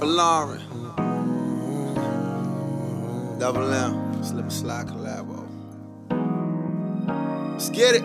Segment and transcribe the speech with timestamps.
[0.00, 0.60] Lauren.
[1.98, 3.38] Mm-hmm.
[3.38, 4.24] Double M.
[4.24, 5.46] Slip and slide collabo.
[7.52, 8.02] Let's get it.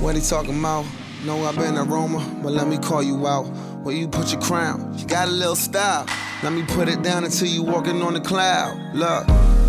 [0.00, 0.86] What he talking about?
[1.24, 3.46] Know I've been aroma, but let me call you out.
[3.82, 4.96] Where you put your crown?
[4.96, 6.06] You got a little style.
[6.44, 8.76] Let me put it down until you walking on the cloud.
[8.94, 9.26] Look,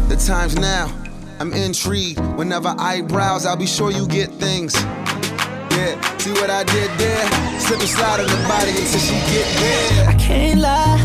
[0.10, 0.92] the time's now.
[1.40, 2.20] I'm intrigued.
[2.38, 4.76] Whenever I browse, I'll be sure you get things.
[5.74, 7.60] See what I did there?
[7.60, 10.08] Slip and slide on the body until she get there.
[10.08, 11.00] I can't lie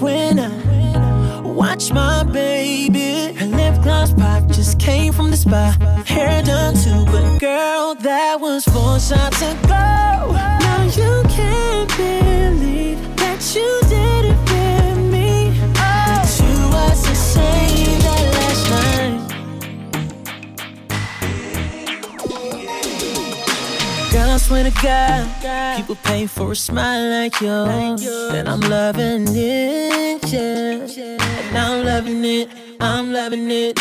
[0.00, 3.34] when I watch my baby.
[3.34, 5.76] Her lip gloss pop just came from the spa.
[6.06, 10.32] Hair done too, but girl, that was four shots ago.
[10.62, 13.81] Now you can't believe that you
[24.32, 28.02] I swear to God, people pay for a smile like yours.
[28.32, 31.18] And I'm loving it, yeah.
[31.50, 32.48] And I'm loving it,
[32.80, 33.76] I'm loving it.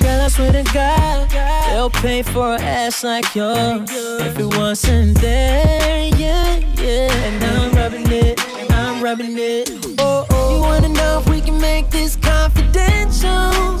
[0.00, 1.28] Girl, I swear to God,
[1.68, 3.90] they'll pay for an ass like yours.
[3.92, 7.12] If it wasn't there, yeah, yeah.
[7.12, 8.40] And I'm rubbing it,
[8.72, 9.70] I'm rubbing it.
[9.98, 10.54] Oh, oh.
[10.54, 13.76] You wanna know if we can make this confidential?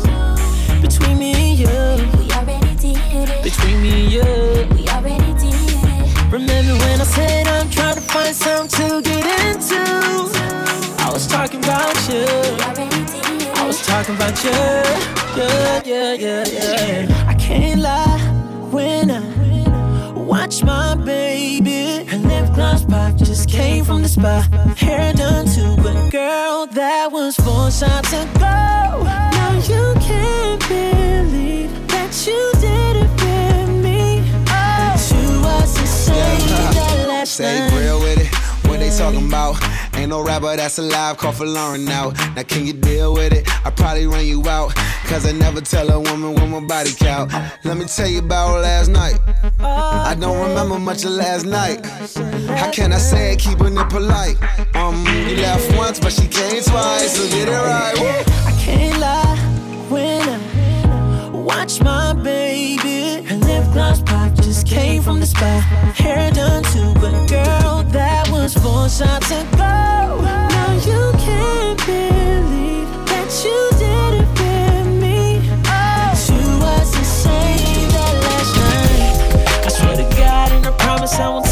[0.82, 2.18] Between me and you.
[2.18, 2.98] We already did
[3.30, 3.42] it.
[3.42, 4.76] Between me and you.
[4.76, 5.71] We already did it.
[6.32, 9.82] Remember when I said I'm trying to find something to get into?
[11.04, 12.24] I was talking about you.
[13.60, 14.50] I was talking about you.
[15.36, 17.28] Yeah, yeah, yeah, yeah.
[17.28, 18.18] I can't lie
[18.70, 22.06] when I watch my baby.
[22.06, 24.48] Her lip gloss pop just came from the spa.
[24.78, 29.02] Hair done too, but girl, that was four shots ago.
[29.04, 33.21] Now you can't believe that you did it
[39.02, 39.56] talking about?
[39.96, 42.10] Ain't no rapper that's alive, call for Lauren now.
[42.36, 43.48] Now can you deal with it?
[43.66, 44.74] I probably run you out.
[45.10, 47.32] Cause I never tell a woman what my body count.
[47.64, 49.18] Let me tell you about last night.
[49.58, 51.84] I don't remember much of last night.
[52.60, 54.36] How can I say it, keeping it polite?
[54.76, 57.94] Um, you left once, but she came twice, so get it right.
[57.98, 58.06] Woo.
[58.46, 59.36] I can't lie
[59.90, 63.26] when I watch my baby.
[63.26, 65.60] Her lip gloss pop just came from the spa.
[65.96, 70.20] Hair done too, but girl, that was four shots ago.
[70.20, 75.20] Now you can't believe that you did it with me.
[75.62, 79.66] But you was the same that last night.
[79.66, 81.46] I swear to God, and I promise I won't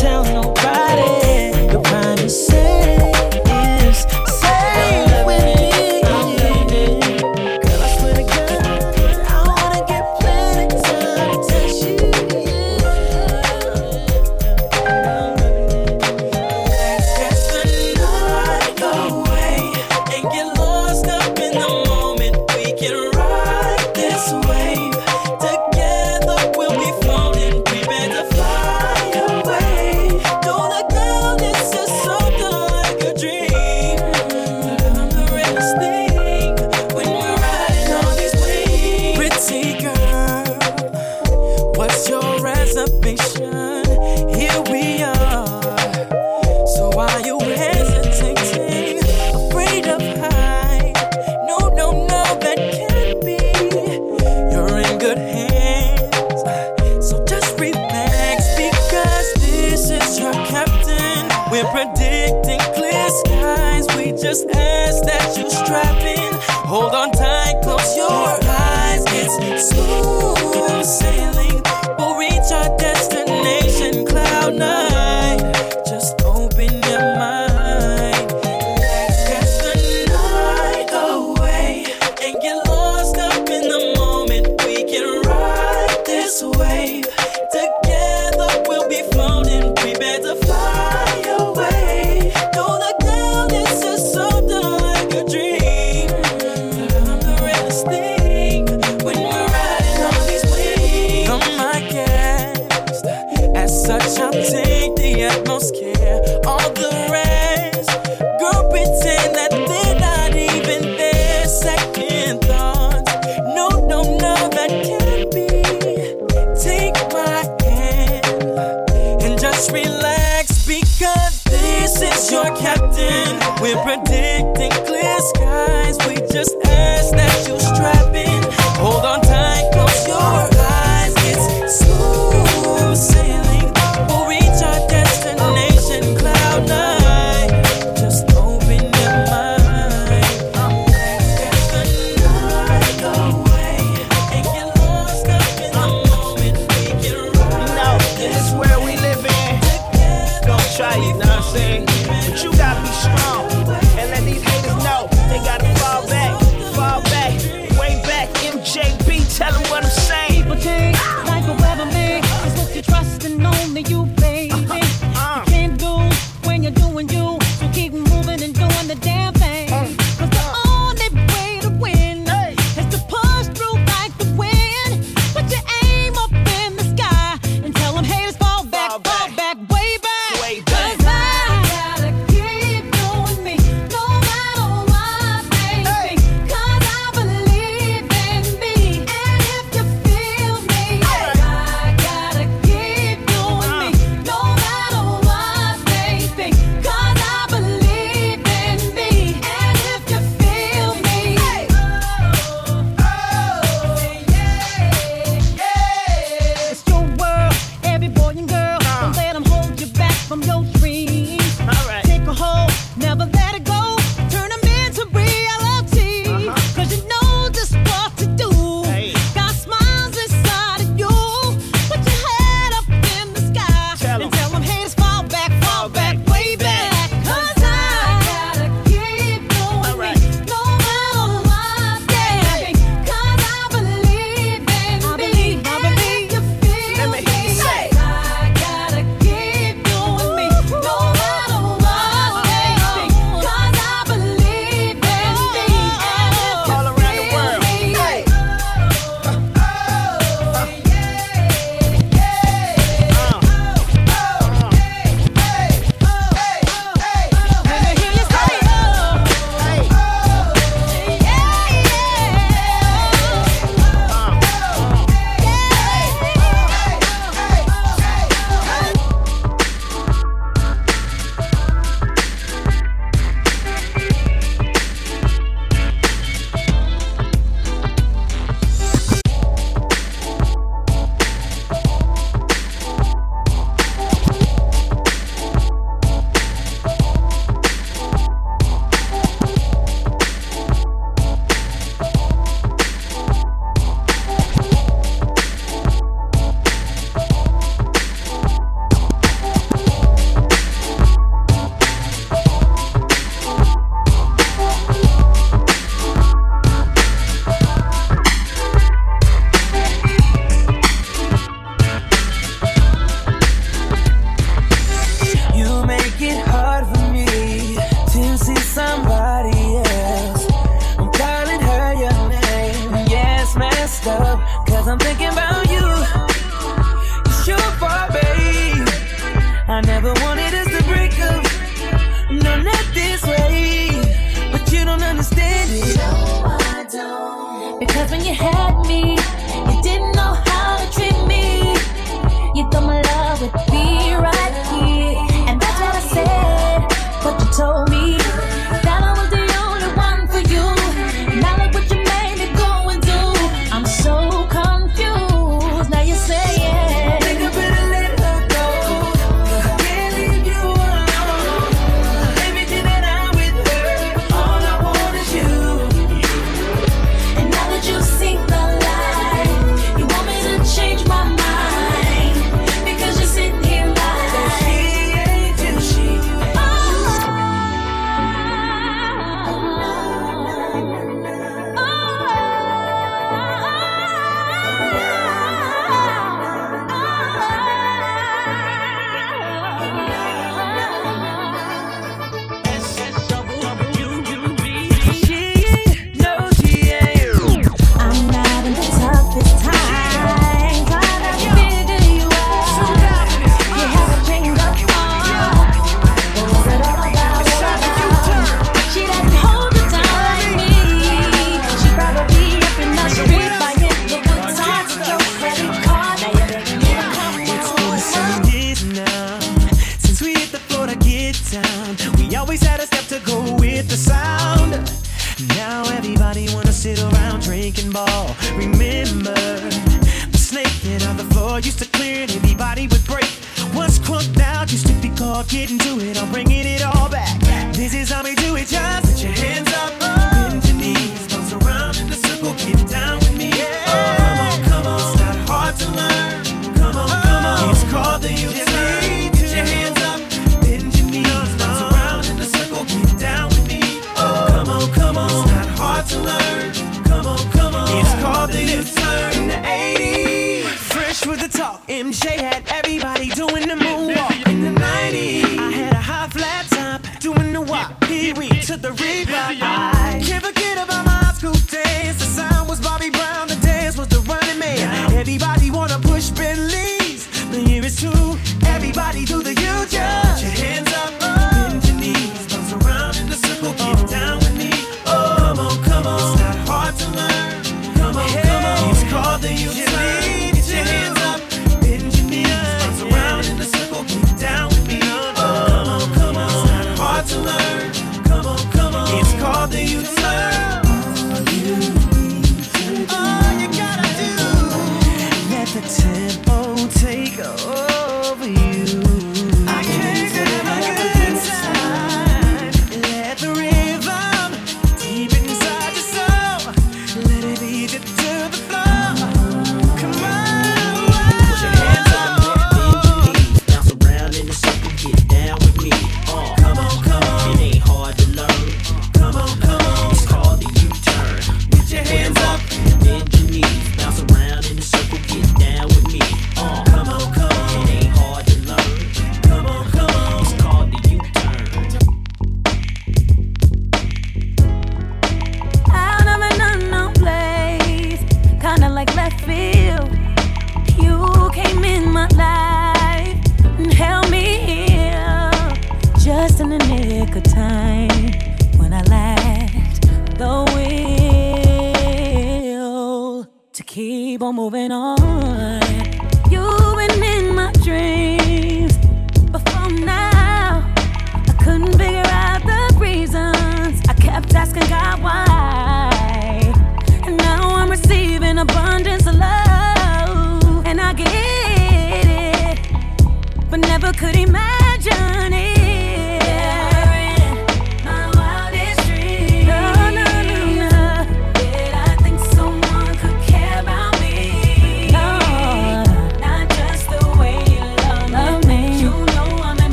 [427.71, 428.35] thinking ball.
[428.57, 433.31] Remember, the snake and on the floor used to clear and anybody would break.
[433.75, 436.17] Once crunked out, used to be called getting to it.
[436.17, 436.50] I'll bring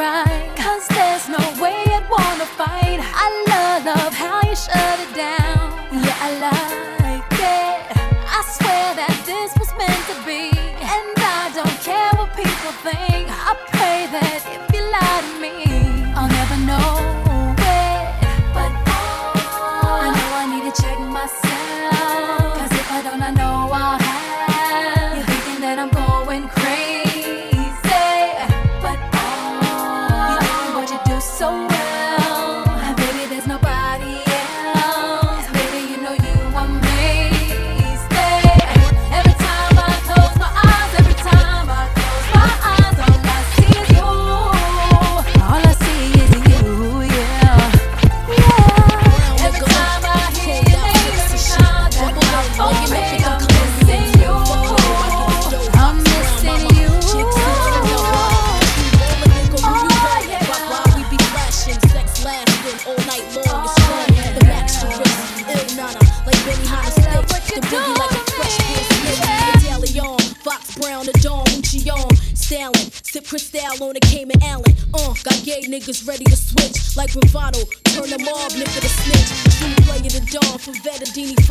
[0.00, 0.29] right.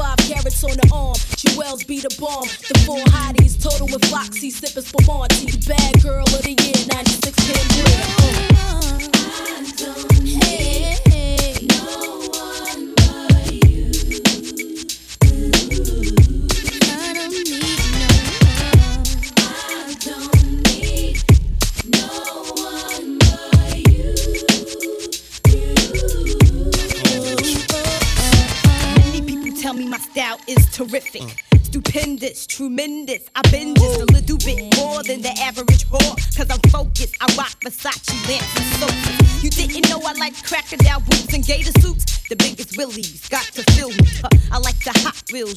[0.10, 1.16] Five carats on the arm.
[1.36, 2.48] Jewels be the bomb.
[2.68, 5.58] The four hotties, total with Foxy, sipping Spumante.
[5.68, 6.59] Bad girl of the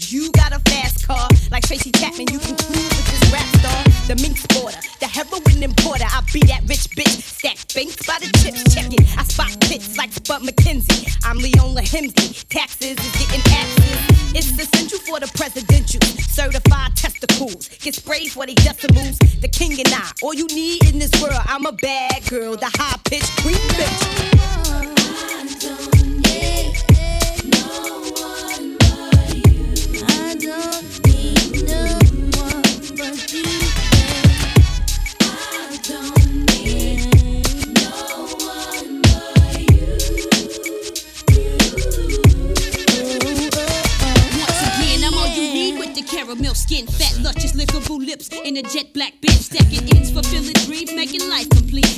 [0.02, 0.12] Wheels.
[0.12, 1.28] You got a fast car.
[1.50, 3.84] Like Tracy Chapman, you can cruise with this rap star.
[4.08, 6.04] The mink sporter, the heroin importer.
[6.04, 7.22] I be that rich bitch.
[7.22, 8.74] Stack banks by the chips.
[8.74, 9.18] Check it.
[9.18, 11.06] I spot pits like Spud MacKenzie.
[11.24, 12.34] I'm Leona Helmsley.
[12.48, 14.34] Taxes is getting taxes.
[14.34, 16.00] It's essential for the presidential.
[16.32, 17.68] Certified testicles.
[17.80, 19.18] Get sprayed for they decimals.
[19.40, 20.10] The king and I.
[20.22, 21.40] All you need in this world.
[21.46, 22.56] I'm a bad girl.
[22.56, 24.32] The high pitched queen bitch.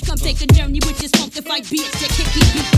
[0.06, 2.73] Come take a journey with this funkified bitch that can't be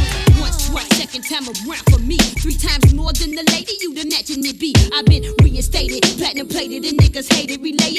[0.72, 2.18] Once, second time around for me.
[2.42, 4.74] Three times more than the lady you'd imagine it be.
[4.92, 7.56] I've been reinstated, platinum plated, and niggas hate it.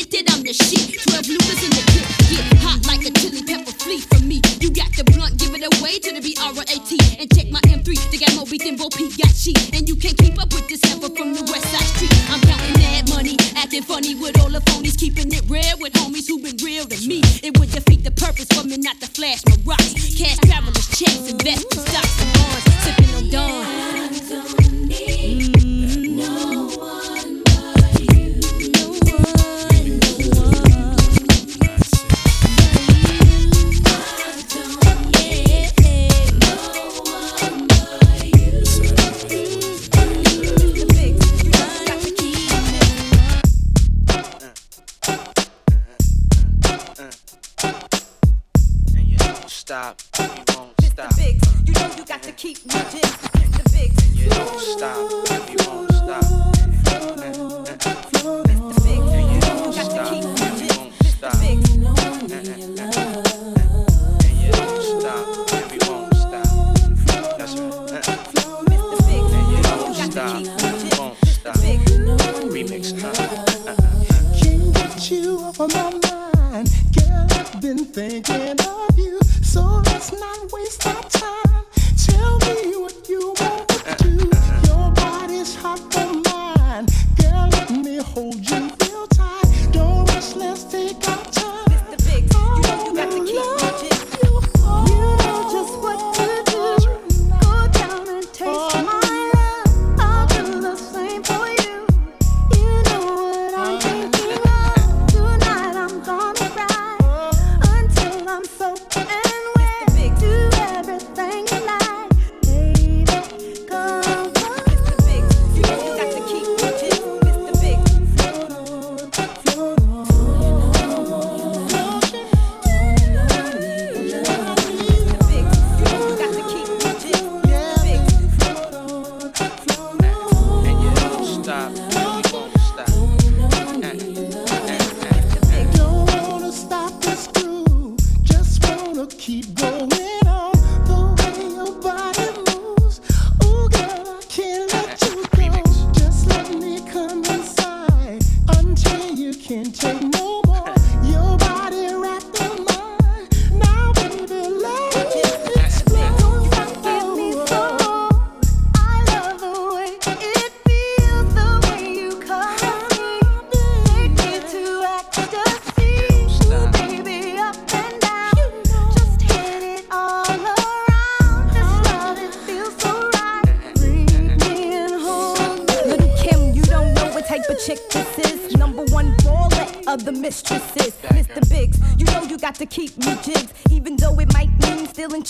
[0.08, 0.96] That I'm the shit.
[1.04, 4.40] Twelve loopers in the clip, get hot like a chili pepper flea from me.
[4.64, 6.92] You got the blunt, give it away to the B-R-A-T.
[7.20, 9.60] And check my M3, they got Moby Thimble P got cheat.
[9.76, 12.16] And you can't keep up with this heifer from the West Side Street.
[12.32, 16.28] I'm counting that money, acting funny with all the phonies, keeping it real with homies
[16.32, 17.20] who been real to me.
[17.44, 19.92] It would defeat the purpose for me not to flash my rocks.
[20.16, 22.07] Cash travelers, checks, investment stocks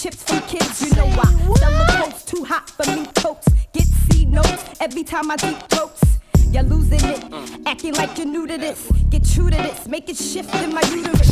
[0.07, 0.81] chips for kids.
[0.81, 1.31] You know why?
[1.57, 3.47] sell the coats too hot for me coats.
[3.73, 6.01] Get C notes every time I deep throats.
[6.51, 7.23] You're losing it,
[7.65, 8.89] acting like you're new to this.
[9.09, 11.31] Get true to this, make it shift in my uterus.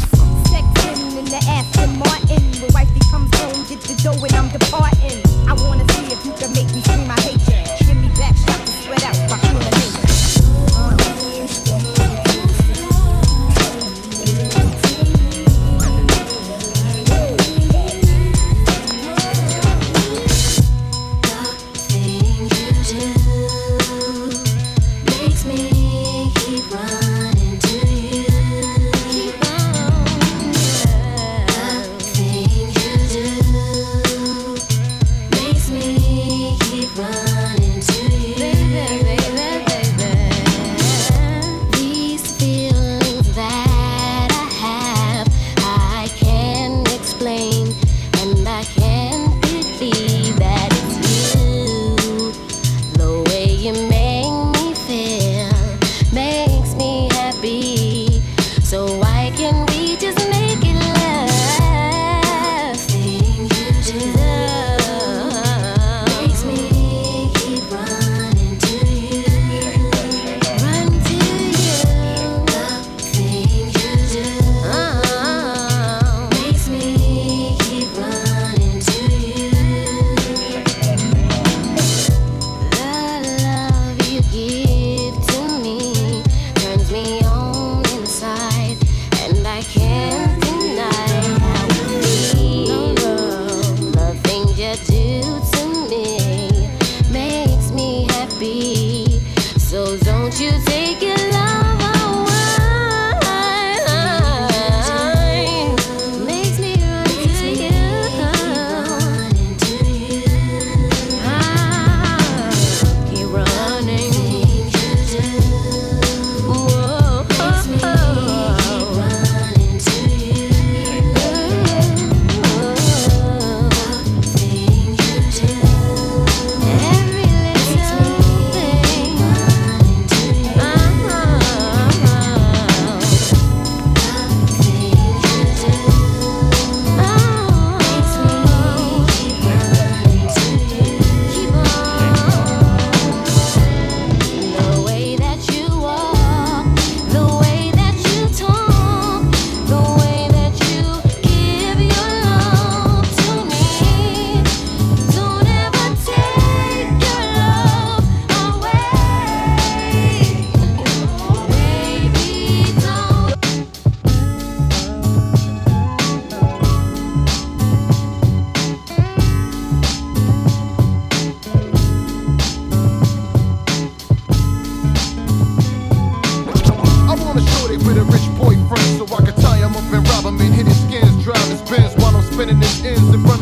[0.51, 2.43] Sexing in the Aston Martin.
[2.61, 5.23] When wifey comes home, get the dough and I'm departing.
[5.47, 7.09] I wanna see if you can make me scream.
[7.09, 7.87] I hate you.
[7.87, 9.44] Give me back, shot to sweat out.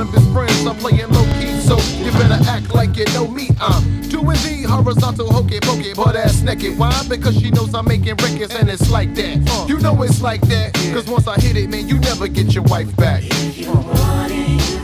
[0.04, 3.48] Olympus friends I'm playing low key, so you better act like you know me.
[3.62, 6.78] I'm doing the horizontal hokey pokey, butt ass naked.
[6.78, 6.92] Why?
[7.08, 9.66] Because she knows I'm making records and it's like that.
[9.70, 12.64] You know it's like that, cause once I hit it, man, you never get your
[12.64, 13.24] wife back.
[13.24, 14.83] If you want it,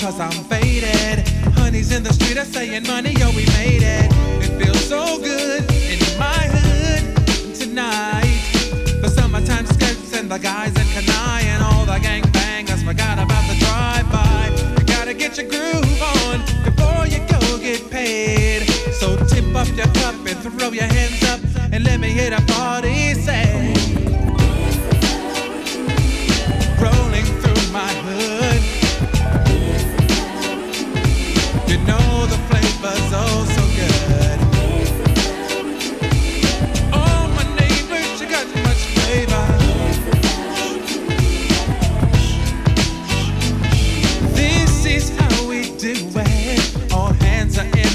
[0.00, 1.28] cause I'm faded.
[1.58, 4.08] Honey's in the street, are saying money, yo, we made it.
[4.40, 5.60] It feels so good
[5.92, 8.40] in my hood tonight.
[9.02, 13.56] The summertime skirts and the guys in Kani and all the gangbangers forgot about the
[13.60, 14.74] drive-by.
[14.78, 18.62] You gotta get your groove on before you go get paid.
[19.00, 21.40] So tip up your cup and throw your hands up
[21.72, 23.79] and let me hear the party say.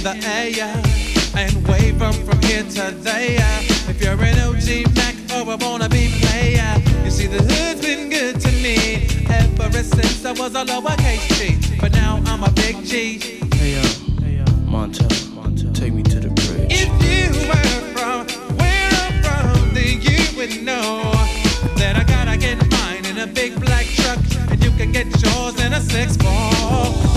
[0.06, 0.84] The air
[1.36, 3.60] and wave 'em from here to there.
[3.90, 7.82] If you're an OG Mac or wanna be a wannabe player, you see the hood's
[7.82, 11.58] been good to me ever since I was a lowercase G.
[11.82, 13.20] But now I'm a big G.
[13.56, 13.82] Hey yo,
[14.22, 16.68] hey yo, Montell, Montell, take me to the bridge.
[16.70, 18.28] If you were from
[18.60, 21.14] where I'm from, then you would know
[21.78, 24.20] that I gotta get mine in a big black truck,
[24.52, 26.16] and you can get yours in a six.
[26.18, 27.15] Whatever